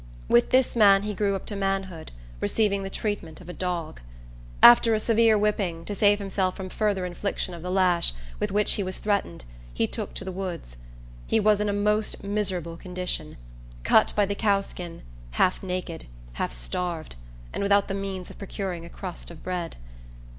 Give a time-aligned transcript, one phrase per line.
[0.27, 4.01] With this man he grew up to manhood, receiving the treatment of a dog.
[4.63, 8.73] After a severe whipping, to save himself from further infliction of the lash, with which
[8.73, 10.75] he was threatened, he took to the woods.
[11.27, 15.03] He was in a most miserable condition—cut by the cowskin,
[15.37, 17.15] half naked, half starved,
[17.53, 19.75] and without the means of procuring a crust of bread.